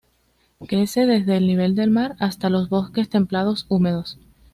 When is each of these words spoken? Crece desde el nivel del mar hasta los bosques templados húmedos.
Crece 0.67 1.05
desde 1.05 1.37
el 1.37 1.45
nivel 1.45 1.75
del 1.75 1.91
mar 1.91 2.15
hasta 2.17 2.49
los 2.49 2.69
bosques 2.69 3.07
templados 3.07 3.67
húmedos. 3.69 4.17